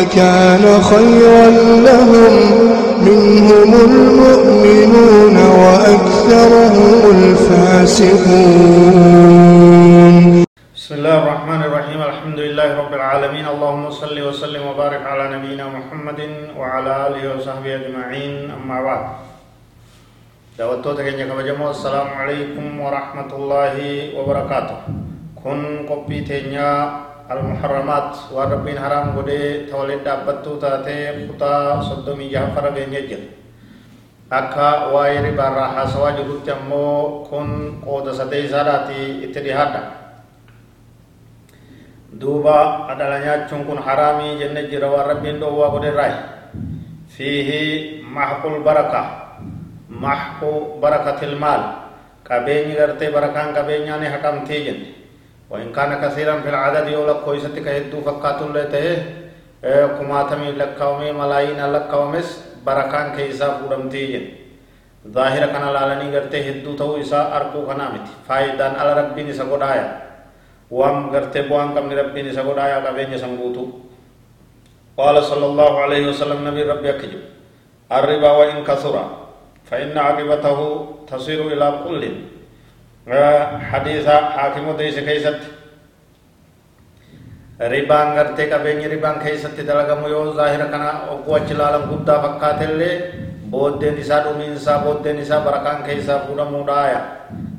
لكان 0.00 0.82
خيرا 0.82 1.46
لهم. 1.88 2.34
منهم 3.02 3.74
المؤمنون 3.74 5.36
وأكثرهم 5.36 7.10
الفاسقون. 7.16 8.14
بسم 10.76 10.94
الله 10.94 11.18
الرحمن 11.18 11.60
الرحيم. 11.62 12.02
الحمد 12.02 12.38
لله 12.38 12.68
رب 12.78 12.94
العالمين. 12.94 13.46
اللهم 13.48 13.90
صل 13.90 14.16
وسلم 14.28 14.62
وبارك 14.66 15.02
على 15.06 15.36
نبينا 15.36 15.66
محمد 15.68 16.20
وعلى 16.58 16.90
آله 17.06 17.36
وصحبه 17.36 17.74
أجمعين. 17.74 18.50
أما 18.50 18.78
بعد. 18.82 19.04
دعوتو 20.58 20.92
تكنيا 20.92 21.26
كبجمو. 21.26 21.70
السلام 21.70 22.08
عليكم 22.20 22.80
ورحمة 22.80 23.30
الله 23.36 23.76
وبركاته. 24.16 24.78
كن 25.44 25.86
قبي 25.90 26.20
تنيا 26.20 26.72
المحرمات 27.30 28.10
وربين 28.34 28.78
حرام 28.78 29.06
غدي 29.18 29.66
تولد 29.70 30.04
دابتو 30.04 30.56
تاتي 30.62 31.28
خطا 31.28 31.80
صدومي 31.88 32.28
جعفر 32.28 32.64
بين 32.70 32.92
يجر 32.94 33.22
akka 34.32 34.88
waa'ee 34.96 35.20
ribaarraa 35.28 35.76
haasawaa 35.76 36.16
jirutti 36.16 36.48
ammoo 36.50 37.28
kun 37.28 37.48
qooda 37.84 38.16
sadee 38.16 38.48
isaadhaati 38.48 39.28
itti 39.28 39.40
dhihaadha 39.44 39.80
duuba 42.20 42.88
adhala 42.92 43.18
nyaachuun 43.20 43.68
kun 43.68 43.76
haraamii 43.86 44.40
jenne 44.40 44.62
jira 44.72 44.88
waan 44.88 45.06
rabbiin 45.12 45.36
dhoowwaa 45.40 45.68
godherraayi 45.76 46.16
fiihi 47.12 47.60
maxqul 48.16 48.56
baraka 48.64 49.02
maxqu 50.04 50.80
barakatil 50.80 51.36
maal 51.36 51.62
qabeenyi 52.24 52.72
gartee 52.80 53.12
barakaan 53.12 53.52
qabeenyaani 53.56 54.08
haqamtee 54.16 54.60
jenne 54.66 54.86
وإن 55.52 55.68
كان 55.76 56.00
كثيرا 56.00 56.40
في 56.40 56.48
العدد 56.48 56.88
يولك 56.88 57.16
كويستك 57.28 57.68
هدو 57.68 58.00
فكاتون 58.00 58.56
لته 58.56 58.86
كماتمي 59.96 60.50
لكاومي 60.60 61.12
ملايين 61.12 61.60
لكاومس 61.72 62.28
بركان 62.66 63.06
كيسا 63.16 63.48
فودمتي 63.60 64.02
ظاهر 65.16 65.42
كان 65.52 65.64
لالني 65.76 66.06
غرتي 66.14 66.38
هدو 66.50 66.72
تو 66.80 66.96
إسا 67.00 67.20
أركو 67.36 67.60
كنامت 67.68 68.06
فايدان 68.28 68.72
على 68.80 68.90
ربي 69.00 69.22
نسا 69.28 69.44
قدايا 69.52 69.86
وام 70.72 70.96
غرتي 71.12 71.40
بوان 71.48 71.68
كم 71.76 71.86
ربي 72.00 72.20
نسا 72.22 72.42
قدايا 72.48 72.76
قبين 72.86 73.12
سنبوتو 73.22 73.64
قال 74.98 75.16
صلى 75.30 75.46
الله 75.50 75.72
عليه 75.84 76.02
وسلم 76.10 76.38
نبي 76.48 76.62
ربي 76.72 76.90
أكجب 76.90 77.22
الربا 77.92 78.30
وإن 78.38 78.64
كثر 78.64 78.94
فإن 79.68 79.98
عاقبته 79.98 80.58
تصير 81.12 81.40
إلى 81.52 81.66
كل 81.84 82.02
hadiisa 83.06 84.14
haakimu 84.36 84.78
deeyse 84.78 85.02
keeysatti 85.02 85.46
ribaan 87.68 88.14
gartee 88.14 88.46
qabeenyi 88.50 88.88
ribaan 88.88 89.18
keeysatti 89.20 89.66
dalagamu 89.66 90.08
yoo 90.08 90.34
zaahira 90.34 90.66
kana 90.66 91.10
ogguu 91.10 91.34
achi 91.34 91.54
laalan 91.54 91.88
guddaa 91.90 92.22
fakkaatellee 92.22 92.94
booddeen 93.50 93.98
isaa 93.98 94.22
dhumiinsaa 94.24 94.78
booddeen 94.78 95.18
isaa 95.18 95.40
barakaan 95.40 95.82
keessaa 95.82 96.18
fuudhamuudhaaya 96.26 97.00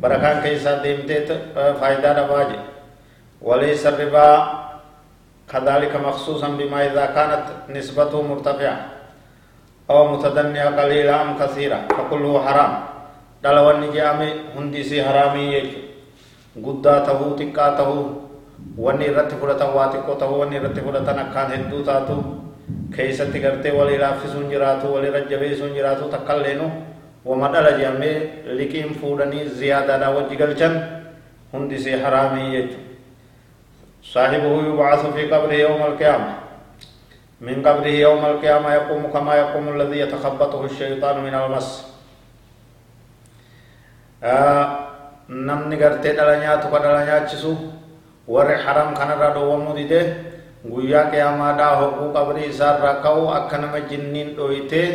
barakaan 0.00 0.42
keessaa 0.42 0.82
deemtee 0.82 1.20
faayidaa 1.80 2.14
dhabaa 2.14 2.44
jedhe 2.44 2.62
وليس 3.44 3.86
الربا 3.86 4.28
كذلك 5.52 5.92
مخصوصا 5.96 6.48
بما 6.48 6.78
إذا 6.88 7.06
كانت 7.12 7.44
نسبته 7.76 8.22
مرتفعة 8.22 8.76
أو 9.90 10.16
متدنية 10.16 10.64
قليلة 10.80 11.22
أم 11.22 11.36
كثيرة 11.38 11.78
فكله 11.92 12.32
حرام 12.46 12.72
dhala 13.44 13.62
wanni 13.68 13.88
je'ame 13.96 14.28
hundi 14.54 14.80
isii 14.84 15.02
haraamii 15.08 15.48
jechuudha 15.54 16.62
guddaa 16.66 17.00
tahuu 17.08 17.30
xiqqaa 17.40 17.70
tahuu 17.80 18.04
wanni 18.86 19.04
irratti 19.10 19.36
fudhatan 19.40 19.70
waa 19.76 19.88
xiqqoo 19.94 20.16
tahuu 20.22 20.38
wanni 20.42 20.56
irratti 20.60 20.80
fudhatan 20.86 21.18
akkaan 21.24 21.50
hedduu 21.54 21.82
taatu 21.90 22.16
keessatti 22.96 23.38
gartee 23.44 23.72
walii 23.78 23.98
laaffisuun 24.04 24.48
jiraatu 24.52 24.94
walii 24.94 25.10
rajjabeessuun 25.16 25.74
jiraatu 25.76 26.08
takkalleenu 26.14 26.70
wama 27.24 27.48
dhala 27.56 27.72
je'amee 27.80 28.16
liqiin 28.60 28.94
fuudhanii 29.02 29.44
ziyaadaadhaa 29.60 30.10
wajji 30.16 30.36
galchan 30.42 30.74
hundi 31.52 31.74
isii 31.82 32.00
haraamii 32.06 32.50
jechuudha 32.56 32.82
صاحبه 34.14 34.52
يبعث 34.68 35.02
في 35.16 35.22
قبره 35.32 35.52
يوم 35.66 35.82
القيامة 35.82 36.32
من 37.40 37.56
قبره 37.66 37.88
يوم 38.06 38.24
القيامة 38.24 38.74
يقوم 38.74 39.02
كما 39.14 39.34
يقوم 39.34 39.68
الذي 39.68 39.98
يتخبطه 39.98 40.64
الشيطان 40.64 41.24
من 41.24 41.34
المس 41.34 41.93
namni 44.24 45.76
gartee 45.76 46.16
dhala 46.16 46.40
nyaatu 46.40 46.68
ka 46.72 46.78
dhala 46.80 47.04
nyaachisu 47.04 47.52
warri 48.28 48.56
haram 48.64 48.94
kanarraa 48.96 49.34
dhoowwamuu 49.36 49.76
dide 49.76 50.00
guyyaa 50.64 51.10
qiyaamaadhaa 51.12 51.74
hogguu 51.80 52.12
qabrii 52.16 52.48
isaarraa 52.52 53.02
ka'u 53.04 53.28
akka 53.38 53.58
nama 53.58 53.80
jinniin 53.90 54.32
dhoyitee 54.36 54.86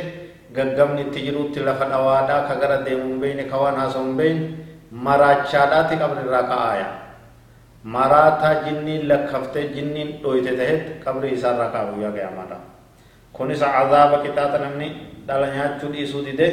gaggabni 0.56 1.02
itti 1.06 1.20
jirutti 1.30 1.60
lafa 1.68 1.86
dhawaadhaa 1.92 2.48
ka 2.50 2.56
gara 2.62 2.78
deemu 2.86 3.06
hin 3.10 3.20
beeyne 3.22 3.44
ka 3.52 3.58
waan 3.62 3.78
haasa'u 3.82 4.06
hin 4.08 4.16
beeyne 4.22 4.42
maraachaadhaati 5.08 5.96
qabrirraa 6.02 6.44
ka'aaya 6.54 6.88
maraataa 7.84 8.56
jinniin 8.66 9.06
lakkaftee 9.12 9.66
jinniin 9.76 10.10
dhoyite 10.24 10.58
tahetti 10.62 10.92
qabrii 11.06 11.34
isaarraa 11.38 11.70
ka'a 11.76 11.92
guyyaa 11.94 12.16
qiyaamaadhaa 12.18 12.62
kunis 13.38 13.62
azaaba 13.62 14.18
qixaaxa 14.26 14.58
namni 14.66 14.88
dhala 15.28 15.48
nyaachuu 15.54 15.92
dhiisuu 15.94 16.26
dide 16.26 16.48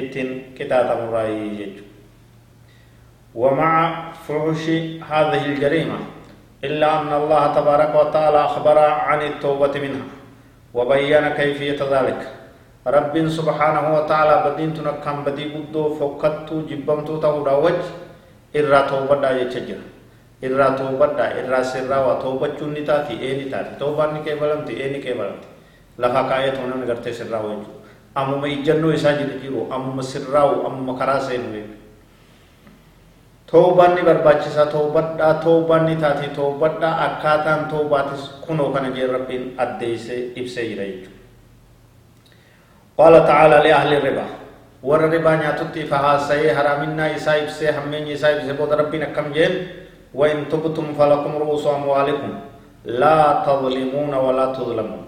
ittiin 0.00 0.30
qixaaxamurraayii 0.56 1.52
jechuudha 1.60 1.87
ومع 3.38 3.72
فحش 4.26 4.64
هذه 5.10 5.42
الجريمة 5.46 5.98
إلا 6.66 6.88
أن 7.00 7.10
الله 7.22 7.42
تبارك 7.54 7.92
وتعالى 7.94 8.38
أخبر 8.44 8.78
عن 8.78 9.20
التوبة 9.30 9.74
منها 9.84 10.06
وبين 10.74 11.24
كيفية 11.38 11.78
ذلك. 11.78 12.20
رب 12.86 13.14
سبحانه 13.28 13.84
وتعالى 13.94 14.34
بدين 14.46 14.70
تنكم 14.74 15.16
بدي 15.26 15.44
بدو 15.54 15.82
فكتو 15.98 16.66
جبمتو 16.66 17.14
تهودا 17.22 17.54
وجه 17.64 17.88
إرى 18.58 18.80
توبة 18.90 19.30
يتجر 19.30 19.80
إرى 20.44 20.66
توبة 20.80 21.20
إرى 21.38 21.60
سرى 21.64 21.98
وتوبة 22.06 22.58
جنة 22.58 22.80
تاتي 22.88 23.14
إيني 23.22 23.44
تاتي. 23.52 23.78
توبة 23.78 24.04
نكي 24.18 24.34
بلمتي 24.40 24.74
إيني 24.82 24.98
كي 25.04 25.12
بلمتي 25.14 25.48
لفا 26.00 26.22
كاية 26.28 26.50
تونا 26.56 26.76
نغرتي 26.80 27.12
سرى 27.12 27.38
وجه 27.44 27.70
أمم 28.18 28.42
إجنو 28.44 28.90
إسا 28.96 29.12
جرجيرو 29.20 29.68
أمم 29.70 30.00
سرى 30.02 30.42
أمم 30.66 30.88
كراسين 30.98 31.42
toobanni 33.51 34.01
barbaachisaa 34.09 34.65
toobadhaa 34.75 35.33
toobanni 35.45 35.95
taate 36.03 36.27
toobadhaa 36.37 36.93
akkaataan 37.07 37.65
toobaatis 37.73 38.23
kunoo 38.47 38.69
kana 38.75 38.89
jee 38.95 39.07
rabbiin 39.15 39.53
addeessee 39.57 40.21
ibsee 40.35 40.65
jira 40.69 40.85
jechuudha. 40.85 41.19
qaala 42.97 43.19
ta'aalaa 43.29 43.63
li'ahli 43.67 43.99
ribaa 44.07 44.31
warra 44.89 45.07
ribaa 45.15 45.35
nyaatutti 45.43 45.79
ifa 45.85 45.97
haasa'ee 46.07 46.51
haraaminaa 46.57 47.07
isaa 47.19 47.37
ibsee 47.45 47.71
hammeenyi 47.77 48.11
isaa 48.17 48.31
ibsee 48.39 48.55
booda 48.59 48.75
rabbiin 48.83 49.07
akkam 49.11 49.29
jeen 49.37 49.55
وإن 50.13 50.45
تبتم 50.51 50.93
فلكم 50.93 51.31
رؤوس 51.41 51.65
أموالكم 51.67 52.31
لا 53.01 53.19
تظلمون 53.47 54.13
ولا 54.25 54.45
تظلمون 54.53 55.03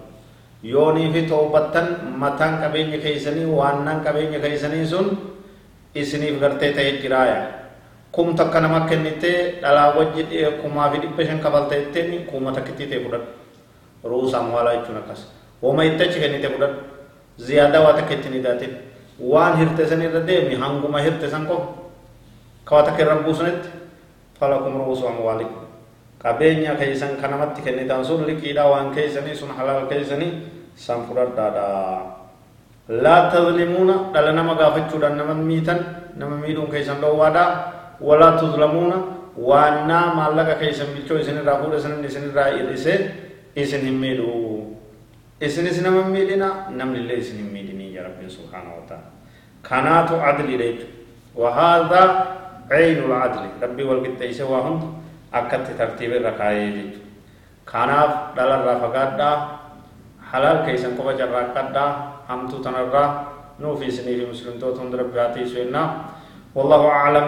يوني 0.66 1.04
في 1.12 1.20
توبتن 1.30 1.86
متان 2.22 2.52
كبين 2.62 2.90
كيسني 3.04 3.44
وانن 3.58 4.02
كبين 4.04 4.34
كيسني 4.42 4.82
سن 4.92 5.06
إسني 5.96 6.28
فقرتي 6.36 6.68
تهجرايا 6.76 7.38
kum 8.11 8.35
takka 8.35 8.59
nama 8.61 8.79
kennite 8.89 9.59
dhalaa 9.61 9.95
wajji 9.97 10.23
kumaa 10.61 10.91
fi 10.91 10.97
dhibba 11.03 11.23
shan 11.25 11.39
kafalte 11.39 11.75
jetteen 11.75 12.25
kuma 12.31 12.51
takkitti 12.51 12.85
ta'e 12.91 12.99
fudhadhu 13.03 13.27
ruusaa 14.11 14.43
maalaa 14.43 14.75
jechuun 14.77 14.97
akkas 15.01 15.21
wama 15.63 15.83
itti 15.89 16.03
achi 16.03 16.19
kennite 16.23 16.47
fudhadhu 16.53 16.79
ziyaadaa 17.47 17.81
waa 17.85 17.93
takka 17.99 18.13
ittiin 18.19 18.33
hidhaatin 18.39 18.73
waan 19.31 19.57
hirte 19.61 19.87
san 19.87 20.01
irra 20.01 20.21
deemi 20.29 20.55
hanguma 20.63 20.99
hirte 21.07 21.29
san 21.33 21.45
qofa 21.47 21.67
kawaa 22.67 22.83
takka 22.87 23.01
irra 23.03 23.15
buusnetti 23.25 23.69
falakum 24.39 24.73
ruusu 24.83 25.07
amwaalikum 25.07 25.63
qabeenya 26.23 26.75
keeysan 26.81 27.15
ka 27.21 27.27
namatti 27.31 27.61
kennitan 27.65 28.05
sun 28.05 28.25
liqiidha 28.29 28.63
waan 28.71 28.91
keeysanii 28.95 29.35
sun 29.35 29.49
halaal 29.57 29.85
keeysanii 29.91 30.31
san 30.75 31.05
fudhadhaadha 31.07 31.65
laa 33.05 33.21
tazlimuuna 33.33 33.95
dhala 34.13 34.31
nama 34.39 34.53
gaafachuudhaan 34.59 35.15
nama 35.17 35.33
miitan 35.33 35.79
nama 36.19 36.35
miidhuun 36.43 36.69
keeysan 36.73 36.99
dhoowwaadhaa 37.01 37.49
ولا 38.01 38.29
تظلمون 38.41 38.91
وأنا 39.37 39.99
مالك 40.17 40.49
كيسن 40.59 40.89
بيچو 40.97 41.21
اسن 41.21 41.37
را 41.47 41.53
فود 41.61 41.73
اسن 41.77 42.03
اسن 42.05 42.33
را 42.33 42.45
يدسه 42.57 42.97
اسن 43.57 43.81
هميدو 43.87 44.61
isinis 45.41 45.81
nama 45.81 46.05
miidhina 46.05 46.69
namnillee 46.69 47.17
isin 47.17 47.41
hin 47.41 47.49
miidhinii 47.49 47.97
ya 47.97 48.05
rabbiin 48.05 48.29
subhaanahu 48.29 48.77
wa 48.77 48.85
ta'ala 48.85 49.09
kanaatu 49.65 50.21
adliidha 50.21 50.65
jechuudha 50.69 50.99
وهذا 51.35 52.01
عين 52.71 53.07
العدل. 53.07 53.63
ربي 53.63 53.83
والقطيسة 53.83 54.43
وهند 54.45 54.81
أكدت 55.33 55.79
ترتيب 55.79 56.11
الركاية 56.13 56.69
جيجو 56.75 56.99
كاناف 57.71 58.35
دلال 58.37 58.61
رافقادا 58.67 59.31
حلال 60.29 60.57
كيسن 60.67 60.99
قبا 60.99 61.11
جراقادا 61.15 61.85
همتو 62.29 62.57
تنرى 62.61 63.05
نوفي 63.63 63.91
سني 63.91 64.13
في 64.19 64.25
مسلم 64.27 64.59
توتون 64.59 64.91
ربياتي 64.91 65.45
سوينا. 65.47 65.83
والله 66.55 66.81
أعلم 66.87 67.27